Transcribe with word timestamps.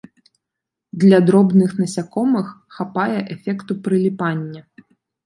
Для 1.01 1.19
дробных 1.27 1.75
насякомых 1.81 2.47
хапае 2.79 3.19
эфекту 3.37 3.77
прыліпання. 3.89 4.61